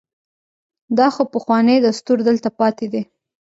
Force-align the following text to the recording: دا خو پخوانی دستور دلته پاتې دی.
دا 0.97 1.07
خو 1.13 1.23
پخوانی 1.33 1.75
دستور 1.85 2.17
دلته 2.27 2.49
پاتې 2.59 2.85
دی. 2.93 3.01